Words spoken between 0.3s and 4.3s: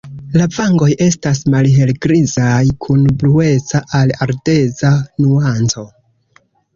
La vangoj estas malhelgrizaj kun blueca al